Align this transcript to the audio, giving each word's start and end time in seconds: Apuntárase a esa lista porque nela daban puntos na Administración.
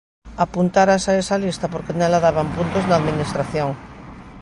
Apuntárase 0.45 1.07
a 1.11 1.19
esa 1.23 1.37
lista 1.43 1.65
porque 1.73 1.95
nela 1.97 2.23
daban 2.25 2.47
puntos 2.55 2.83
na 2.85 2.95
Administración. 2.99 3.69